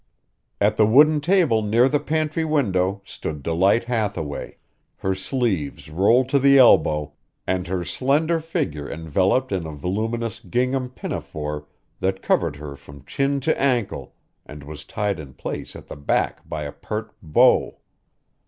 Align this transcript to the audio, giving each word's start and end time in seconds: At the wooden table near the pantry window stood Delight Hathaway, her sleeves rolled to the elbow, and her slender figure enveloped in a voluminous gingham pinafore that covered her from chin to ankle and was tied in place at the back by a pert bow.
At 0.59 0.77
the 0.77 0.87
wooden 0.87 1.21
table 1.21 1.61
near 1.61 1.87
the 1.87 1.99
pantry 1.99 2.43
window 2.43 3.03
stood 3.05 3.43
Delight 3.43 3.83
Hathaway, 3.83 4.57
her 4.97 5.13
sleeves 5.13 5.91
rolled 5.91 6.27
to 6.29 6.39
the 6.39 6.57
elbow, 6.57 7.13
and 7.45 7.67
her 7.67 7.83
slender 7.83 8.39
figure 8.39 8.89
enveloped 8.89 9.51
in 9.51 9.67
a 9.67 9.73
voluminous 9.75 10.39
gingham 10.39 10.89
pinafore 10.89 11.67
that 11.99 12.23
covered 12.23 12.55
her 12.55 12.75
from 12.75 13.03
chin 13.05 13.39
to 13.41 13.61
ankle 13.61 14.15
and 14.43 14.63
was 14.63 14.85
tied 14.85 15.19
in 15.19 15.35
place 15.35 15.75
at 15.75 15.85
the 15.85 15.97
back 15.97 16.49
by 16.49 16.63
a 16.63 16.71
pert 16.71 17.13
bow. 17.21 17.77